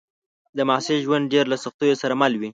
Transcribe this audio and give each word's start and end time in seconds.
د 0.57 0.59
محصل 0.69 0.97
ژوند 1.05 1.31
ډېر 1.33 1.45
له 1.53 1.57
سختیو 1.63 1.99
سره 2.01 2.13
مل 2.21 2.33
وي 2.39 2.49